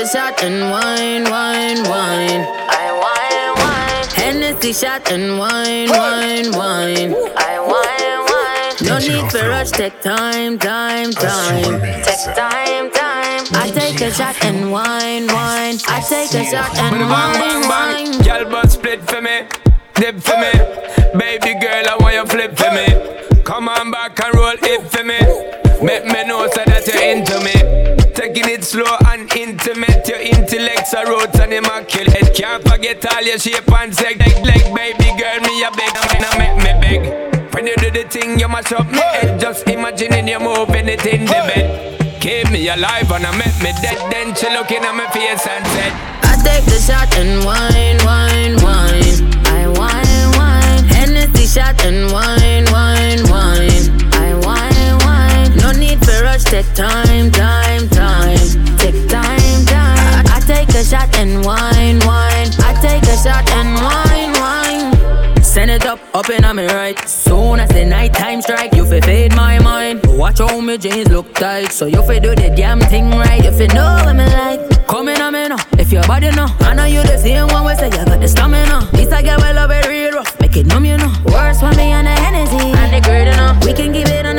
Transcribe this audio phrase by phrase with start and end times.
[0.00, 2.40] the shot and wine, wine, wine.
[2.72, 4.08] I wine, wine.
[4.16, 7.12] Hennessy shot and wine, wine, wine.
[7.36, 8.88] I wine, wine.
[8.88, 11.80] No need for rush, take time, time, time.
[12.02, 13.44] Take time, time.
[13.52, 15.76] I take a shot and wine, wine.
[15.86, 18.16] I take a shot and Bang, bang, wine, bang.
[18.16, 18.24] wine.
[18.24, 19.42] Y'all but split for me,
[19.96, 20.52] dip for me.
[21.18, 23.42] Baby girl, I want you flip for me.
[23.44, 25.20] Come on back and roll it for me.
[25.84, 27.52] Make me know so that you're into me.
[28.14, 29.00] Taking it slow and intimate.
[29.00, 29.09] Your
[31.00, 32.34] intellects are roots and immaculate.
[32.34, 34.18] Can't forget all your shape and sex.
[34.18, 37.54] Like, like baby girl, me a beg, now make me beg.
[37.54, 39.40] When you do the thing, you mash up my head.
[39.40, 42.20] Just imagining you moving it in the bed.
[42.20, 43.98] Keep me alive and I make me dead.
[44.12, 45.92] Then she looking at my face and said.
[46.22, 49.20] I take the shot and wine, wine, wine.
[49.46, 50.84] I wine, wine.
[50.84, 54.12] Hennessy shot and wine, wine, wine.
[54.12, 55.56] I wine, wine.
[55.56, 57.88] No need for rush, take time, time,
[60.80, 62.48] a shot and wine, wine.
[62.64, 65.42] I take a shot and wine, wine.
[65.42, 66.98] Send it up, up and me right.
[67.06, 70.00] Soon as the night time strike, you fi fade my mind.
[70.06, 73.44] Watch how me jeans look tight, so you fi do the damn thing right.
[73.44, 75.58] If you know what me like, come in me now.
[75.78, 77.66] If your body know, I know you the same one.
[77.66, 78.88] We say you got the stamina.
[78.92, 81.12] This I get well love it real rough, make it numb, you know.
[81.26, 83.62] Worse for me on the Hennessy, and the great enough.
[83.66, 84.36] We can give it on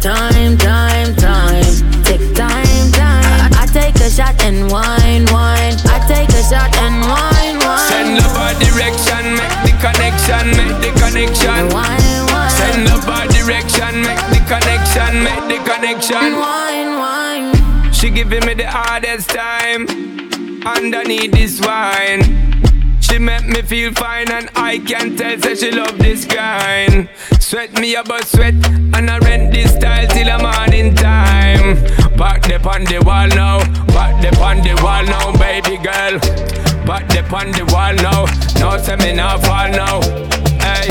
[0.00, 1.64] time, time, time.
[2.04, 3.50] Take time, time.
[3.54, 5.76] I, take a shot and wine, wine.
[5.90, 7.88] I take a shot and wine, wine.
[7.88, 11.68] Send love our direction, make the connection, make the connection.
[11.72, 12.50] Wine, wine.
[12.50, 16.38] Send love our direction, make the connection, make the connection.
[16.38, 17.92] Wine, wine.
[17.92, 19.86] She giving me the hardest time
[20.66, 22.53] underneath this wine.
[23.06, 27.08] She make me feel fine and I can tell say she love this kind.
[27.38, 28.54] Sweat me about sweat
[28.96, 31.74] and I rent this style till the morning time.
[32.16, 33.58] Back the on the wall now,
[33.94, 36.18] back the on the wall now, baby girl.
[36.86, 38.24] Back the on the wall now,
[38.58, 40.00] no say me not fall now.
[40.64, 40.88] Hey,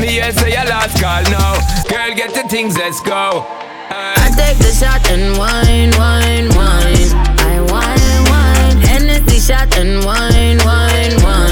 [0.00, 1.58] me here say your last call now.
[1.88, 3.46] Girl, get the things, let's go.
[3.90, 7.10] I take the shot and wine, wine, wine.
[7.40, 8.78] I wine, wine.
[8.86, 11.43] Hennessy shot and wine, wine, wine.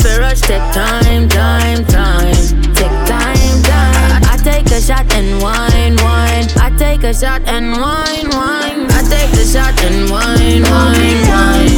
[0.00, 2.34] For rush, take time, time, time.
[2.74, 4.22] Take time, time.
[4.32, 6.46] I take a shot and wine, wine.
[6.56, 8.86] I take a shot and wine, wine.
[8.90, 11.74] I take the shot and wine, wine, wine.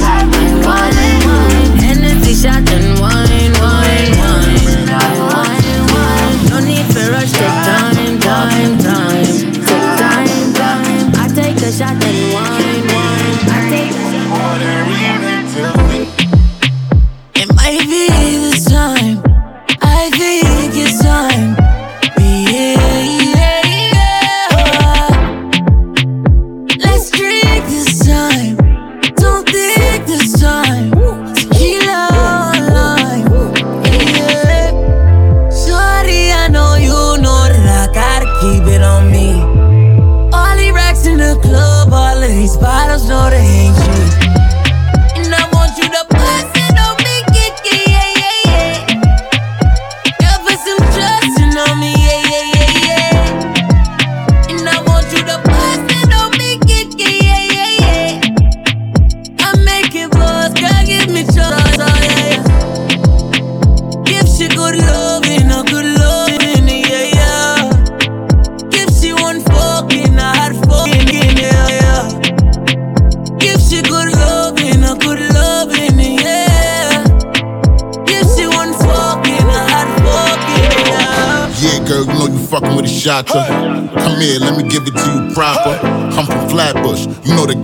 [0.64, 1.78] Wine, wine.
[1.78, 4.12] Hennessy shot and wine, wine.
[4.18, 5.29] Wine,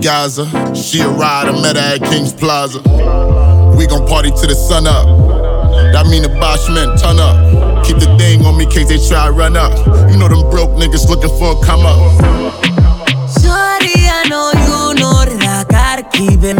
[0.07, 0.45] Gaza.
[0.73, 2.79] She a I met her at King's Plaza.
[3.77, 5.03] We gon' party till the sun up.
[5.91, 7.83] That mean the Bosch men turn up.
[7.85, 9.75] Keep the thing on me case they try to run up.
[10.09, 11.99] You know them broke niggas looking for a come up.
[13.35, 16.55] Shorty, I know you know that I gotta keep it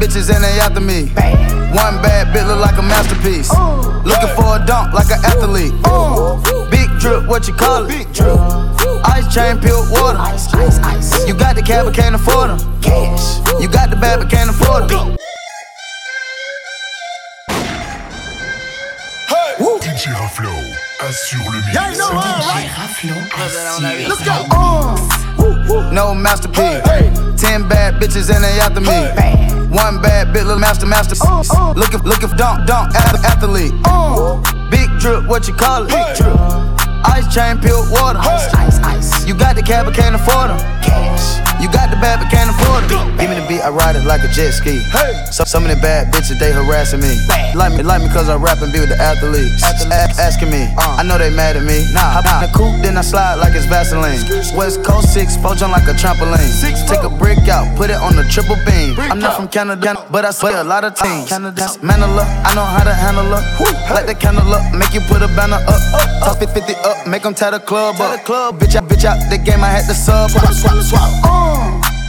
[0.00, 1.12] bitches and they after me.
[1.76, 3.52] One bad bitch look like a masterpiece.
[4.02, 5.74] Looking for a dunk like an athlete.
[6.70, 7.88] Big drip, what you call it?
[7.88, 8.38] Big drip.
[9.04, 10.18] Ice chain, pure water.
[10.18, 11.28] Ice, ice, ice.
[11.28, 12.58] You got the cab but can't afford them.
[12.80, 13.38] Cash.
[13.60, 15.16] You got the bad but can't afford them.
[19.80, 20.54] DJ Raflo
[21.04, 21.74] assure le mix.
[24.08, 25.92] Let's go.
[25.92, 27.29] No masterpiece.
[27.40, 28.92] Ten bad bitches and they after me.
[29.74, 31.50] One bad bitch, little master masterpiece.
[31.74, 33.72] Looking, looking dunk, dunk, ath- athlete.
[34.70, 35.88] Big drip, what you call it?
[35.88, 36.36] Big drip.
[37.06, 38.18] Ice chain, pure water.
[38.18, 39.26] Ice, ice, ice.
[39.26, 40.58] You got the cab but can't afford them.
[40.82, 41.49] Cash.
[41.60, 43.16] You got the bad but can't afford them.
[43.20, 44.80] Give me the beat, I ride it like a jet ski.
[45.30, 47.12] So, some of the bad bitches, they harassing me.
[47.54, 49.60] Like me, like me cause I rap and be with the athletes.
[49.92, 51.84] A- asking me, I know they mad at me.
[51.92, 54.18] Nah, hop in the coupe, then I slide like it's Vaseline.
[54.56, 56.40] West Coast 6, four jump like a trampoline.
[56.48, 58.98] Six, Take a brick out, put it on the triple beam.
[58.98, 61.28] I'm not from Canada, but I play a lot of teams.
[61.82, 63.42] Manila, I know how to handle her.
[63.92, 65.80] Light the candle up, make you put a banner up.
[66.24, 68.24] Top it 50 up, make them tie the club up.
[68.58, 70.30] Bitch out, bitch out, the game I had to sub.
[70.30, 71.49] Swap, swap, swap.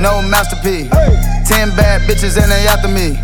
[0.00, 0.90] No masterpiece.
[1.48, 3.16] Ten bad bitches and they after me.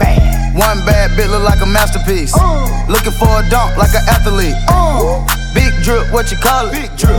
[0.58, 2.35] One bad bitch look like a masterpiece.
[2.35, 2.67] Uh.
[2.88, 4.56] Looking for a dunk like an athlete.
[4.69, 5.25] Uh.
[5.55, 6.73] Big drip, what you call it?
[6.73, 7.19] Big drip.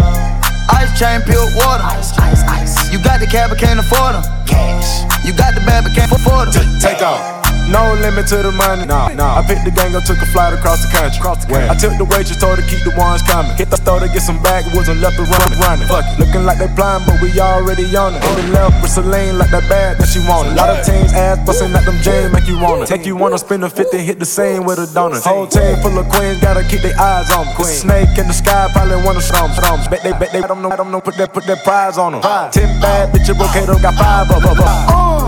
[0.71, 1.83] Ice chain, pure water.
[1.83, 2.91] Ice, ice, ice.
[2.91, 4.23] You got the cab but can't afford them.
[4.45, 5.03] Cash.
[5.25, 6.79] You got the bad but can't afford them.
[6.79, 7.38] Take off.
[7.69, 8.85] No limit to the money.
[8.85, 9.37] Nah, nah.
[9.37, 11.21] I picked the gang up, took a flight across the country.
[11.21, 11.69] Across the country.
[11.69, 13.53] I took the waitress, told her keep the ones coming.
[13.53, 15.59] Hit the store to get some backwoods and left her running.
[15.61, 15.85] running.
[15.85, 16.17] Fuck it.
[16.17, 18.25] Looking like they blind, but we already on it.
[18.25, 20.57] On the left with Celine, like that bag that she wanted.
[20.57, 22.89] Lot of teams ass busting at them jeans, make you wanna.
[22.89, 25.21] Make you wanna spin a 50, hit the same with a donut.
[25.21, 27.53] Whole team full of queens, gotta keep their eyes on me.
[27.53, 27.69] Queen.
[27.69, 29.53] Snake in the sky, probably wanna storm.
[29.53, 29.77] storm.
[29.93, 31.97] Bet they, bet they, I don't know, I don't know, put that, put that prize
[32.01, 32.21] on them.
[32.49, 35.18] Ten bad bitches, okay, got five up, up, up.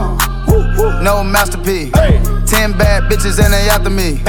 [1.01, 1.91] No masterpiece.
[2.45, 4.21] Ten bad bitches and they after me.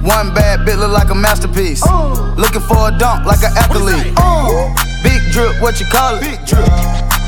[0.00, 1.84] One bad bitch look like a masterpiece.
[2.36, 4.16] Looking for a dunk like an athlete.
[5.04, 6.22] Big drip, what you call it?
[6.22, 6.64] Big drip.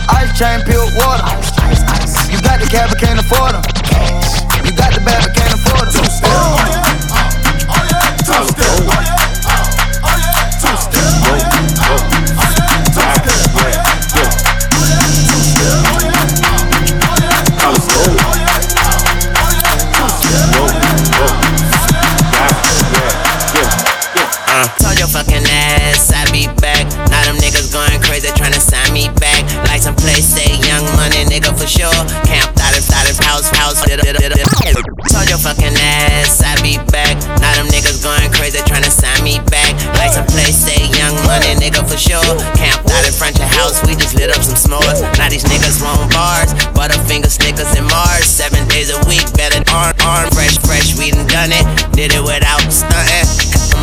[0.09, 1.29] Ice chain, pure water.
[2.33, 3.63] You got the cab but can't afford them.
[4.65, 6.09] You got the bad but can't afford them.
[8.25, 9.36] Told
[33.37, 34.49] house, house, did it, did it.
[35.13, 37.21] Told your fucking ass I be back.
[37.45, 39.77] Now them niggas going crazy trying to sign me back.
[40.01, 42.25] Like some place, say young money, nigga for sure.
[42.57, 45.05] Camped out in front your house, we just lit up some s'mores.
[45.21, 48.25] Now these niggas want bars, butterfinger Snickers and Mars.
[48.25, 51.65] Seven days a week, better arm, arm, fresh, fresh, we done done it.
[51.93, 53.29] Did it without stunting.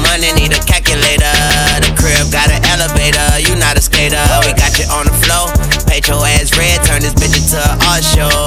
[0.01, 1.37] Money need a calculator.
[1.77, 3.21] The crib got an elevator.
[3.37, 4.17] You not a skater.
[4.41, 5.53] We got you on the floor.
[5.85, 6.81] Paint your ass red.
[6.89, 8.42] Turn this bitch into a art show.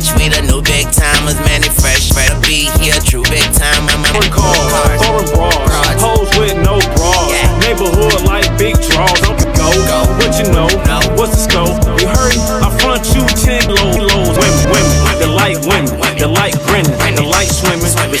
[0.00, 0.59] Bitch, we the new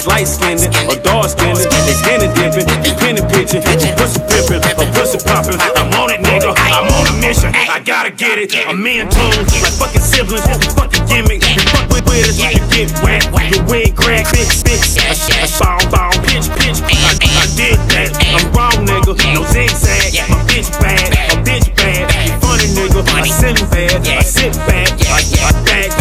[0.00, 3.60] It's light skinned or dark skinned, they skinny dipping, they penny pitching,
[4.00, 5.60] pussy pimping, or pussy popping.
[5.76, 6.56] I'm on it, nigga.
[6.56, 7.52] I'm on a mission.
[7.52, 8.48] I gotta get it.
[8.64, 11.44] I'm in tune like fucking siblings, fucking gimmick.
[11.52, 13.28] You fuck with with us, you get wet.
[13.52, 14.96] Your wig crack, bitch, bitch.
[15.04, 16.80] I, bow, bow, pitch, pitch.
[16.80, 18.16] I, I did that.
[18.32, 19.12] I'm wrong, nigga.
[19.36, 20.16] No zigzag.
[20.32, 22.08] My bitch bad, my bitch bad.
[22.24, 23.04] You funny, nigga.
[23.04, 25.99] I sit bad, I sit back, I, I I bow,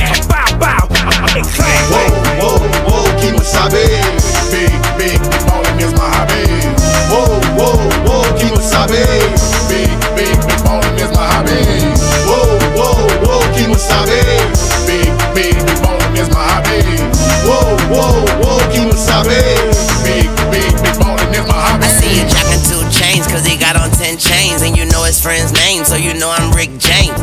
[25.20, 27.20] His friend's name, so you know I'm Rick James.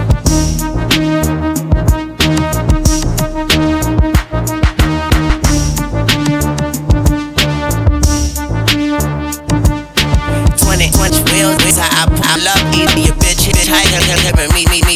[10.60, 13.48] Twenty, twenty wheels, how I, I love eating your bitch.
[13.48, 14.95] Bitch, I can come me, me, me, me, me.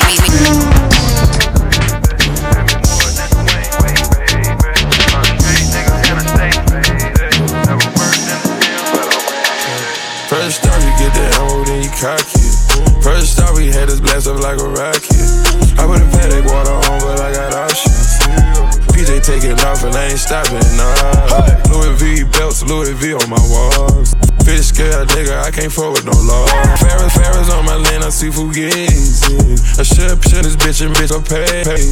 [25.60, 26.46] Can't forward no law.
[26.80, 29.60] Ferris, Ferris on my lane, I see Fugazi.
[29.76, 31.84] I should shit this bitch and bitch, I pay, pay.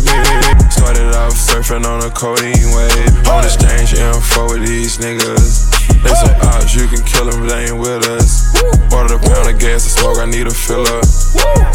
[0.72, 3.28] Started off surfing on a codeine wave.
[3.28, 5.68] On exchange info with these niggas.
[6.00, 8.56] They some odds, ah, you can kill them, they ain't with us.
[8.88, 11.04] Ordered a pound of gas to smoke, I need a filler.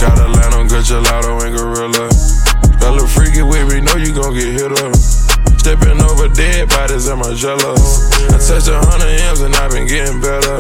[0.02, 2.10] Got a line on good gelato and gorilla.
[2.82, 4.96] That little freaky with me, know you gon' get hit up.
[5.62, 7.78] Stepping over dead bodies in my jello.
[8.34, 10.58] I touched a hundred M's and I've been getting better.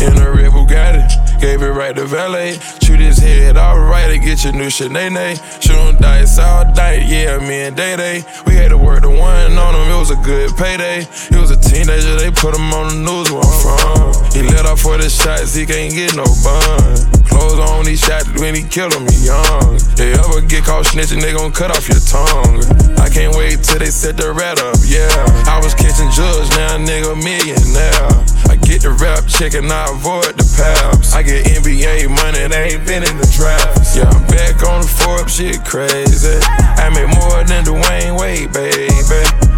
[0.00, 2.58] In a red Bugatti, gave it right to valet.
[2.92, 5.36] Shoot his head alright to get your new shit, nay nay.
[5.60, 8.22] Shooting dice all night, yeah, me and Day Day.
[8.44, 11.08] We had to work the one on him, it was a good payday.
[11.30, 14.32] He was a teenager, they put him on the news where I'm from.
[14.36, 17.24] He let off for the shots, he can't get no bun.
[17.24, 19.80] Clothes on, he shot when he killed him, he young.
[19.96, 22.60] They ever get caught snitching, they gon' cut off your tongue.
[23.00, 25.08] I can't wait till they set the rat up, yeah.
[25.48, 28.32] I was catching drugs, now nigga millionaire.
[28.52, 31.14] I get the rap check and I avoid the paps.
[31.14, 33.96] I get NBA money, they ain't been in the drafts.
[33.96, 36.38] Yeah, I'm back on the Forbes, shit crazy.
[36.78, 38.88] I make more than Dwyane Wade, baby.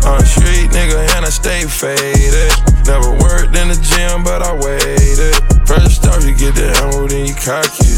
[0.04, 2.52] On the street, nigga, and I stay faded.
[2.86, 5.36] Never worked in the gym, but I waited.
[5.66, 7.96] First off, you get the ammo, then you cock it.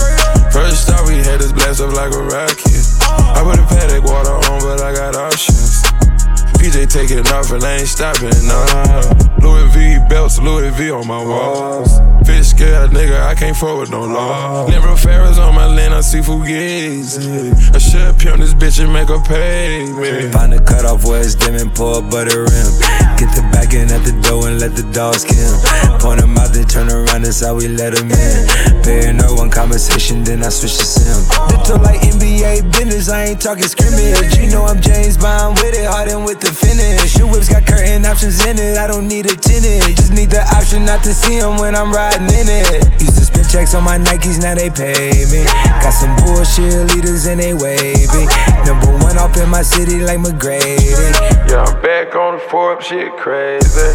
[0.53, 2.85] First off, we had this blast up like a rocket.
[3.03, 5.86] I put a Patek water on, but I got options.
[6.67, 9.01] PJ taking off and I ain't stopping, nah.
[9.39, 12.01] Louis V belts, Louis V on my walls.
[12.27, 14.67] Fish scale, nigga, I can't forward no law.
[14.67, 17.55] Limber Ferris on my lane, I see Fugazi.
[17.73, 20.29] I should pimp this bitch and make her pay me.
[20.33, 22.71] Find the cutoff where it's dim and pour a butter rim.
[23.15, 25.55] Get the back in at the door and let the dogs kill.
[26.03, 28.83] Point them out, then turn around, that's how we let them in.
[28.83, 31.23] Paying no one conversation, then I switch to sim.
[31.47, 34.35] Little like NBA business, I ain't talking scrimmage.
[34.37, 37.17] You know I'm James Bond with it, hard with the finish.
[37.17, 39.97] Your whips got curtain options in it, I don't need a tenant.
[39.97, 42.85] Just need the option not to see them when I'm riding in it.
[43.01, 45.45] Used to spend checks on my Nikes, now they pay me.
[45.85, 48.25] Got some bullshit leaders and they wavy.
[48.65, 50.97] Number one off in my city like McGrady.
[51.49, 53.93] Yeah, I'm back on the Forbes, shit crazy.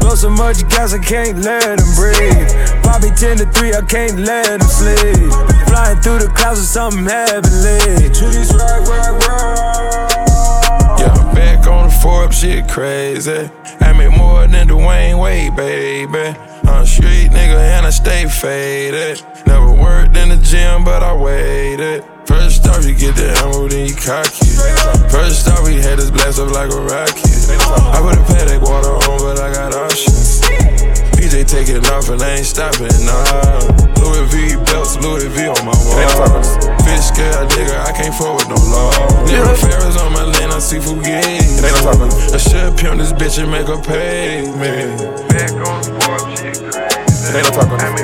[0.00, 2.48] Blow so much gas, I can't let them breathe.
[2.82, 5.30] Bobby 10 to 3, I can't let them sleep.
[5.68, 8.08] Flying through the clouds with something heavenly.
[8.08, 10.09] To this rock, rock, rock.
[11.40, 13.50] I'm back on the Forbes, shit crazy.
[13.80, 16.38] I make more than Dwyane Wade, baby.
[16.68, 19.22] On the street, nigga, and I stay faded.
[19.46, 22.04] Never worked in the gym, but I waited.
[22.26, 25.10] First off, you get the ammo, then you cock it.
[25.10, 27.16] First off, we had this blast up like a rocket.
[27.48, 30.99] I put a Patek water on, but I got options.
[31.30, 33.22] PJ taking off and I ain't stopping, nah.
[34.02, 36.58] Louis V belts, Louis V on my walls.
[36.82, 38.90] Fish scale, nigga, I can't forward no law.
[39.30, 41.62] Little Ferris on my lane, I see Fugazi.
[42.34, 44.90] I should pimp this bitch and make her pay me.
[45.30, 45.86] Back on
[46.34, 46.50] It
[47.30, 48.00] ain't no talk on this.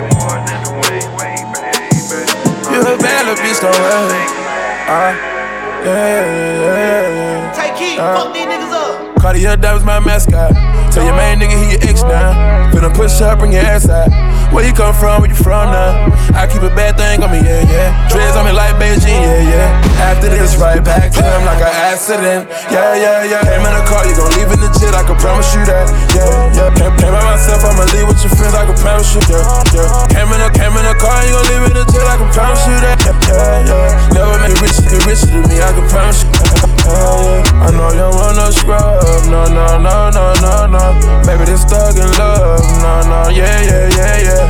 [2.70, 4.22] You a bad little bitch, don't worry.
[4.86, 5.18] Uh,
[5.82, 7.52] yeah, yeah, yeah, yeah.
[7.52, 8.75] Take heat, Uh, fuck these niggas
[9.26, 10.54] Cartier, that was my mascot.
[10.94, 12.70] Tell your main nigga he your ex now.
[12.70, 14.06] Finna push up, bring your ass out.
[14.54, 16.14] Where you come from, where you from now?
[16.30, 17.90] I keep a bad thing on me, yeah, yeah.
[18.06, 20.06] Dreads on me like Beijing, yeah, yeah.
[20.06, 22.46] After this, right back to him like an accident.
[22.70, 23.42] Yeah, yeah, yeah.
[23.42, 25.90] Came in the car, you gon' leave in the jet, I can promise you that.
[26.14, 26.70] Yeah, yeah.
[26.78, 29.42] Came, came by myself, I'ma leave with your friends, I can promise you, yeah,
[29.74, 29.90] yeah.
[30.14, 32.30] Came in the, came in the car, you gon' leave in the jet, I can
[32.30, 33.02] promise you that.
[33.26, 33.90] Yeah, yeah.
[34.14, 36.75] Never make richer, get richer than me, I can promise you.
[36.86, 37.66] Yeah.
[37.66, 40.84] I know you wanna scrub, no, no, no, no, no, no.
[41.26, 44.44] Baby, this thug in love, no, no, yeah, yeah, yeah, yeah.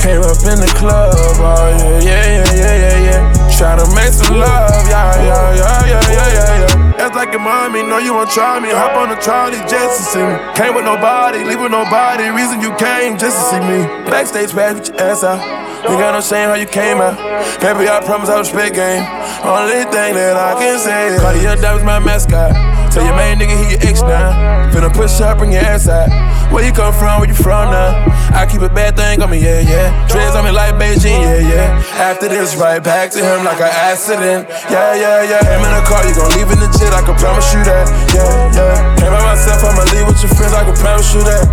[0.00, 3.56] Came up in the club, oh yeah, yeah, yeah, yeah, yeah, yeah.
[3.56, 7.06] Try to make some love, yeah, yeah, yeah, yeah, yeah, yeah, yeah.
[7.06, 8.70] It's like your mommy, know you wanna try me.
[8.70, 10.36] Hop on the trolley just to see me.
[10.56, 12.28] Came with nobody, leave with nobody.
[12.30, 13.84] Reason you came just to see me.
[14.08, 15.40] Backstage pass with your ass out.
[15.84, 17.12] You got no shame how you came out.
[17.60, 19.04] Baby, I promise I respect game.
[19.44, 22.56] Only thing that I can say is Cartier, was my mascot.
[22.88, 24.32] Tell your main nigga he your ex now.
[24.72, 26.08] Finna push up, bring your ass out.
[26.48, 28.00] Where you come from, where you from now?
[28.32, 29.92] I keep a bad thing on me, yeah, yeah.
[30.08, 32.00] Dreads on me like Beijing, yeah, yeah.
[32.00, 34.48] After this, right back to him like an accident.
[34.72, 35.42] Yeah, yeah, yeah.
[35.44, 37.86] Him in the car, you gon' leave in the jet, I can promise you that.
[38.16, 38.96] Yeah, yeah.
[38.96, 41.43] Came by myself, I'ma leave with your friends, I can promise you that.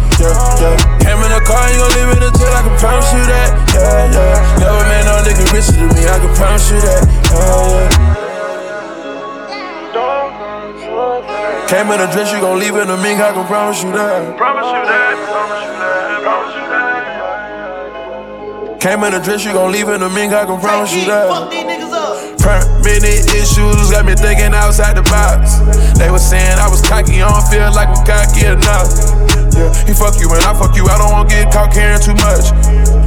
[11.72, 14.36] Came in a dress, you gon' leave in a mink, I can promise you that.
[14.36, 18.76] Promise you that, promise you that, promise you that.
[18.84, 21.32] Came in a dress, you gon' leave in a mink, I can promise you that.
[21.32, 22.20] Fuck these niggas up.
[22.44, 25.64] Permanent issues got me thinking outside the box.
[25.96, 28.92] They was saying I was cocky, I don't feel like I'm cocky enough.
[29.56, 32.20] Yeah, he fuck you and I fuck you, I don't wanna get caught caring too
[32.20, 32.52] much.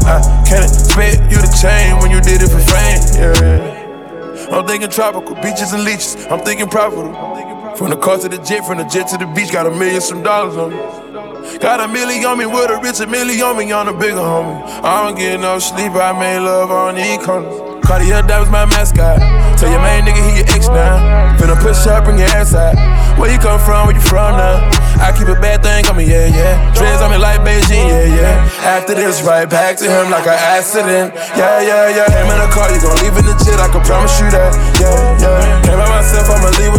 [0.09, 2.97] I can't expect you to change when you did it for fame.
[3.13, 4.57] Yeah.
[4.57, 6.17] I'm thinking tropical beaches and leeches.
[6.33, 7.34] I'm thinking profitable.
[7.77, 10.01] From the car to the jet, from the jet to the beach, got a million
[10.01, 11.59] some dollars on me.
[11.59, 14.23] Got a million on me with a rich, a million on me on a bigger
[14.23, 14.63] homie.
[14.83, 17.75] I don't get no sleep, I made love on the corners.
[17.85, 19.19] Cartier, that was my mascot.
[19.59, 21.37] Tell your main nigga he your ex now.
[21.37, 22.79] Finna push up, bring your ass out.
[23.19, 24.63] Where you come from, where you from now?
[25.03, 26.55] I keep a bad thing on me, yeah, yeah.
[26.73, 28.65] Dreads on me like Beijing, yeah, yeah.
[28.65, 31.13] After this, right back to him like an accident.
[31.35, 32.07] Yeah, yeah, yeah.
[32.09, 34.55] Him in the car, you gon' leave in the jet, I can promise you that.
[34.79, 35.63] Yeah, yeah.
[35.67, 36.74] Came by myself, I'ma leave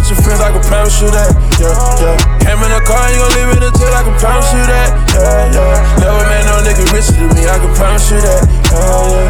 [1.06, 1.30] you that.
[1.62, 1.70] Yeah,
[2.02, 2.18] yeah.
[2.42, 4.90] Came in the car, you gon' leave in the jet, I can promise you that.
[5.14, 6.02] Yeah, yeah.
[6.02, 8.42] Never met no nigga richer than me, I can promise you that.
[8.74, 9.30] Yeah, yeah.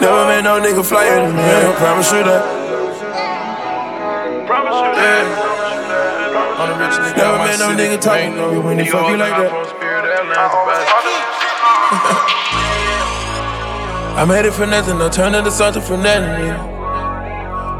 [0.00, 2.42] Never met no nigga flyer than me, I can promise you that.
[4.46, 5.26] Promise you that.
[6.54, 9.16] On the rich nigga, Never met no nigga talking to me when they fuck you
[9.16, 9.50] like that.
[14.14, 16.46] I made it for nothing, I turned into something for nothing.
[16.46, 16.73] Yeah.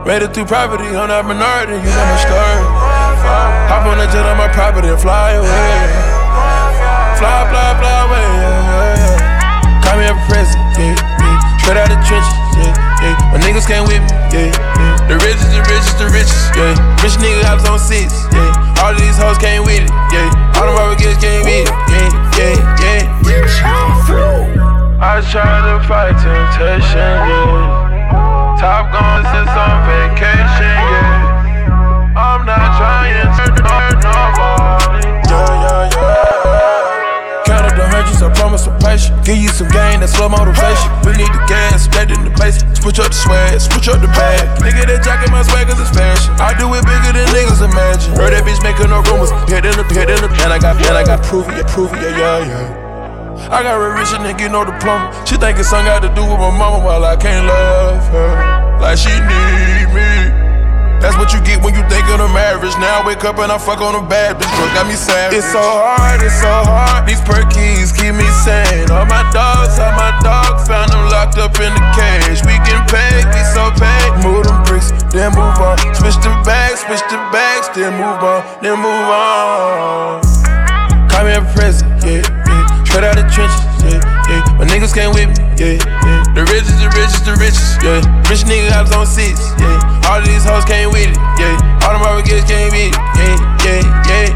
[0.05, 2.61] Made it through poverty, on that minority, you know my story.
[3.73, 5.81] Hop on a jet on my property and fly away.
[7.17, 9.81] Fly, fly, fly away, yeah, yeah, yeah.
[9.81, 11.41] Call me a president, yeah, yeah.
[11.57, 13.17] Straight out the trenches, yeah, yeah.
[13.33, 15.09] My niggas came with me, yeah, yeah.
[15.09, 16.77] The richest, the richest, the richest, yeah.
[17.01, 18.85] Rich nigga hops on six, yeah.
[18.85, 20.29] All of these hoes came with it, yeah.
[20.61, 23.41] All the rubber kids came with it, yeah, yeah, yeah.
[25.01, 27.84] I try to fight temptation, yeah.
[28.65, 32.17] Top gun since on vacation, yeah.
[32.17, 35.05] I'm not trying to hurt nobody.
[35.29, 37.45] Yeah, yeah, yeah.
[37.45, 39.13] Counted the hundreds, I promise some patience.
[39.29, 40.89] Give you some gain, that's slow motivation.
[41.05, 42.65] We need the gas, back in the base.
[42.81, 44.41] Switch up the swag, switch up the bag.
[44.65, 46.33] Nigga, that jacket my swag cause it's fashion.
[46.41, 48.17] I do it bigger than niggas imagine.
[48.17, 49.29] Heard that bitch making no rumors.
[49.45, 51.93] Head in the head in the And I got, and I got proof yeah, proof
[51.93, 52.84] yeah, yeah, yeah.
[53.51, 55.13] I got a rich nigga, no diploma.
[55.27, 58.79] She think it's something got to do with my mama while I can't love her.
[58.81, 60.45] Like she need me.
[61.05, 62.73] That's what you get when you think of the marriage.
[62.81, 64.65] Now I wake up and I fuck on a bad bitch, bro.
[64.73, 65.37] Got me savage.
[65.37, 67.05] It's so hard, it's so hard.
[67.05, 68.89] These perkies keep me sane.
[68.89, 72.41] All my dogs, all my dog found them locked up in the cage.
[72.49, 74.25] We get paid, we so paid.
[74.25, 75.77] Move them bricks, then move on.
[75.93, 80.25] Switch the bags, switch the bags, then move on, then move on.
[81.13, 82.25] Call me a president, yeah,
[82.95, 83.99] Straight out the trenches, yeah,
[84.31, 84.55] yeah.
[84.55, 86.23] My niggas came with me, yeah, yeah.
[86.31, 88.07] The richest, the richest, the richest, yeah.
[88.31, 90.07] Rich nigga hops on six, yeah.
[90.07, 91.59] All of these hoes came with it, yeah.
[91.83, 93.35] All them rubber kids came with it, yeah,
[93.67, 94.31] yeah, yeah.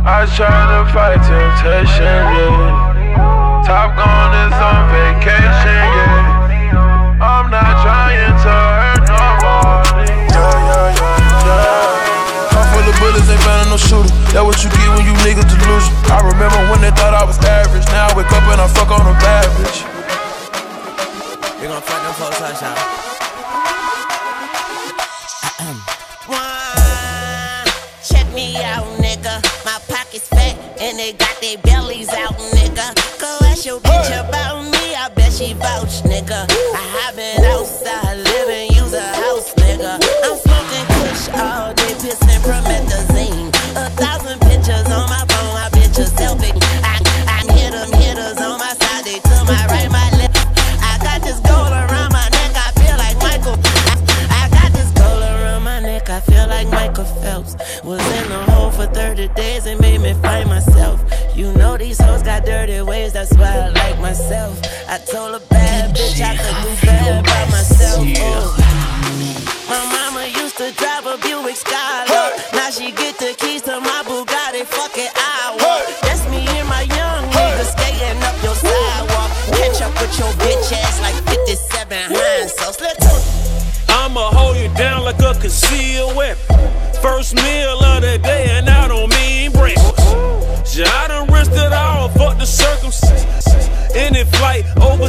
[0.00, 2.08] I try to fight temptation,
[2.40, 3.68] yeah.
[3.68, 5.91] Top gun is on vacation,
[14.32, 15.92] That what you get when you niggas delusion.
[16.08, 17.84] I remember when they thought I was average.
[17.92, 19.84] Now I wake up and I fuck on a bad bitch.
[21.60, 22.72] We gon' fuck them folks up, y'all.
[26.32, 27.68] One,
[28.00, 29.36] check me out, nigga.
[29.68, 32.88] My pockets fat and they got their bellies out, nigga.
[33.20, 36.48] Go ask your bitch about me, I bet she vouch, nigga.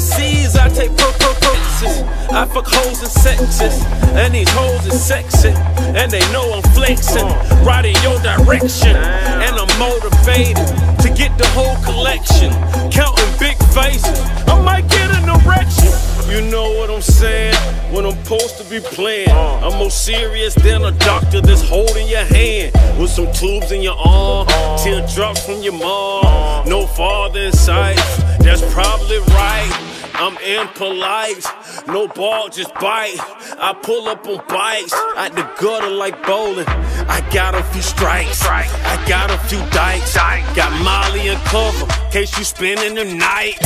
[0.03, 2.03] Overseas, I take per per purposes.
[2.31, 3.83] I fuck hoes and sexes,
[4.15, 7.27] and these hoes is sexy, and they know I'm flexing,
[7.63, 10.67] right in your direction, and I'm motivated
[11.03, 12.51] to get the whole collection,
[12.91, 14.19] counting big faces.
[14.47, 15.91] I might get an erection.
[16.29, 17.55] You know what I'm saying?
[17.93, 22.25] When I'm supposed to be playing, I'm more serious than a doctor that's holding your
[22.25, 24.47] hand with some tubes in your arm,
[24.79, 27.97] teardrops from your mom, no father in sight.
[28.39, 29.92] That's probably right.
[30.23, 31.43] I'm impolite,
[31.85, 33.17] no ball, just bite.
[33.59, 36.65] I pull up on bikes at the gutter like bowling.
[36.65, 38.63] I got a few strikes, I
[39.05, 40.15] got a few dikes.
[40.15, 43.57] I got Molly and cover, case you spending the night.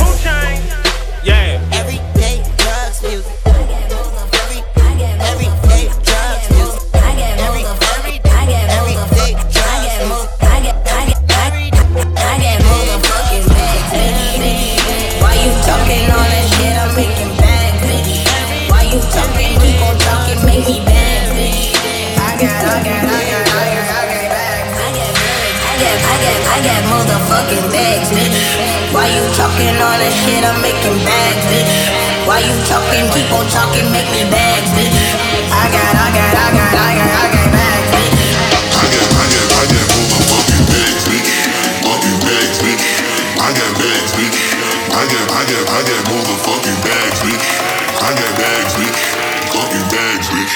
[1.24, 1.62] Yeah.
[1.74, 3.32] Everyday drugs music.
[3.46, 4.58] Every,
[5.30, 6.82] everyday drugs music.
[6.98, 8.18] Every, every,
[8.74, 10.42] everyday drugs music.
[15.22, 16.37] Why you talking all that
[26.58, 28.34] I got, I motherfucking bags, bitch.
[28.90, 30.42] Why you talking all that shit?
[30.42, 31.70] I'm making bags, bitch.
[32.26, 33.06] Why you talking?
[33.14, 34.90] Keep on talking, make me bags, bitch.
[35.54, 38.34] I got, I got, I got, I got, I got bags, bitch.
[43.38, 44.42] I got bags, bitch.
[44.98, 47.46] I got, I got, I got motherfucking bags, bitch.
[48.02, 48.98] I got bags, bitch.
[49.54, 50.56] Fucking bags, bitch.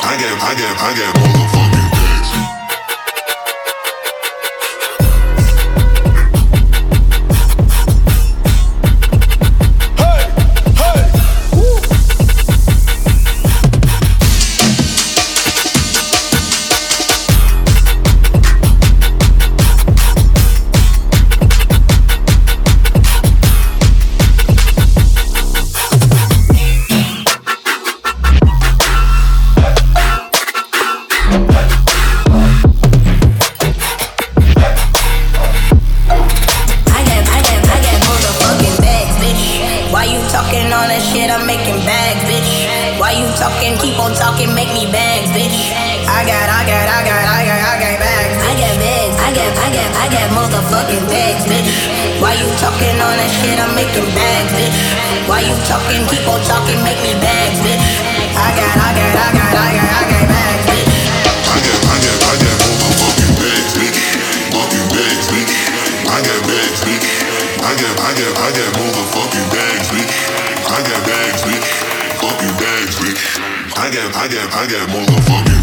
[0.00, 1.81] I got, I got, I got motherfucking
[43.12, 43.76] Why you talking?
[43.76, 45.52] Keep on talking, make me bags, bitch.
[46.08, 48.36] I got, I got, I got, I got, I got bags.
[48.40, 49.14] I got bags.
[49.20, 51.68] I got, I got, I got motherfucking bags, bitch.
[52.24, 53.60] Why you talking all that shit?
[53.60, 54.72] I'm making bags, bitch.
[55.28, 56.08] Why you talking?
[56.08, 57.84] Keep on talking, make me bags, bitch.
[58.32, 60.88] I got, I got, I got, I got, I got bags, bitch.
[61.52, 64.00] I got, I got, I got motherfucking bags, bitch.
[64.56, 65.52] Fucking bags, bitch.
[66.08, 67.04] I got bags, bitch.
[67.60, 70.16] I got, I got, I got motherfucking bags, bitch.
[70.64, 71.91] I got bags, bitch.
[72.42, 73.38] Bags, bitch.
[73.76, 75.61] I got, I got, I got motherfucking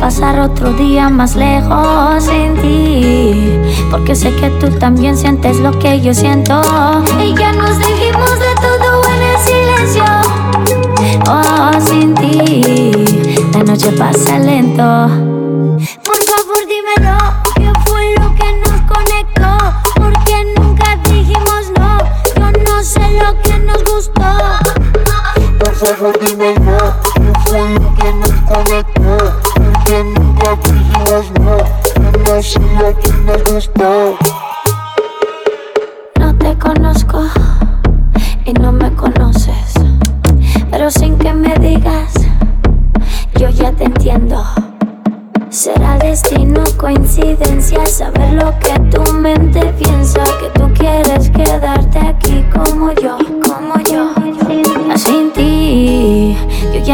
[0.00, 3.60] pasar otro día más lejos sin ti.
[3.90, 6.60] Porque sé que tú también sientes lo que yo siento.
[7.22, 10.04] Y ya nos dijimos de todo en el silencio.
[11.28, 13.04] Oh, sin ti,
[13.52, 14.82] la noche pasa lento.
[16.04, 17.18] Por favor, dímelo.
[17.54, 19.50] ¿Qué fue lo que nos conectó?
[19.96, 21.98] Porque nunca dijimos no.
[22.34, 24.30] Yo no sé lo que nos gustó.
[25.58, 26.94] Por favor, dímelo.
[27.14, 28.97] ¿Qué fue lo que nos conectó?
[36.20, 37.24] No te conozco
[38.44, 39.74] y no me conoces
[40.70, 42.14] Pero sin que me digas
[43.34, 44.44] Yo ya te entiendo.
[45.50, 52.92] Será destino, coincidencia Saber lo que tu mente piensa Que tú quieres quedarte aquí como
[52.92, 53.17] yo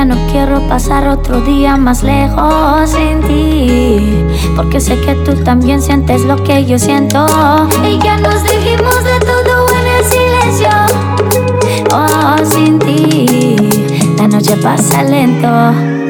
[0.05, 4.25] no quiero pasar otro día más lejos sin ti.
[4.57, 7.27] Porque sé que tú también sientes lo que yo siento.
[7.89, 10.69] Y ya nos dijimos de todo en el silencio.
[11.91, 13.57] Oh, sin ti,
[14.19, 16.04] la noche pasa lento.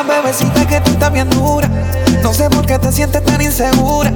[0.00, 1.68] bebecita, que tú estás bien dura.
[2.22, 4.10] No sé por qué te sientes tan insegura.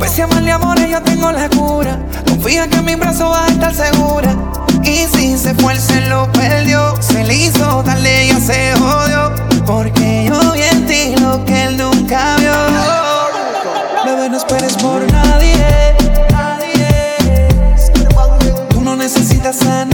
[0.00, 1.98] Pese a mal amores, yo tengo la cura.
[2.28, 4.34] Confía que en mis brazos vas a estar segura.
[4.82, 7.00] Y si se fue, él se lo perdió.
[7.00, 9.32] Se le hizo tarde, ya se jodió.
[9.64, 12.52] Porque yo vi en ti lo que él nunca vio.
[14.04, 15.94] Bebé, no esperes por nadie.
[18.70, 19.84] Tú no necesitas a